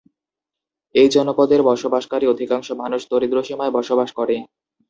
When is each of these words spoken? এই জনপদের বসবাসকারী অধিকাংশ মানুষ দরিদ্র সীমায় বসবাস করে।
এই 0.95 1.07
জনপদের 1.09 1.61
বসবাসকারী 1.63 2.25
অধিকাংশ 2.27 2.67
মানুষ 2.81 3.01
দরিদ্র 3.11 3.37
সীমায় 3.43 3.75
বসবাস 3.77 4.09
করে। 4.19 4.35